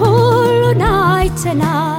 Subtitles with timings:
[0.00, 1.97] All night tonight.